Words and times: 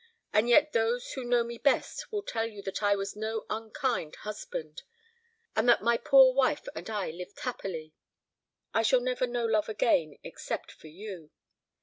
And 0.33 0.49
yet 0.49 0.73
those 0.73 1.11
who 1.13 1.23
know 1.23 1.43
me 1.43 1.59
best 1.59 2.11
will 2.11 2.23
tell 2.23 2.47
you 2.47 2.63
that 2.63 2.81
I 2.81 2.95
was 2.95 3.15
no 3.15 3.45
unkind 3.51 4.15
husband, 4.15 4.81
and 5.55 5.69
that 5.69 5.83
my 5.83 5.95
poor 5.95 6.33
wife 6.33 6.67
and 6.73 6.89
I 6.89 7.11
lived 7.11 7.41
happily. 7.41 7.93
I 8.73 8.81
shall 8.81 8.99
never 9.01 9.27
know 9.27 9.45
love 9.45 9.69
again, 9.69 10.17
except 10.23 10.71
for 10.71 10.87
you. 10.87 11.29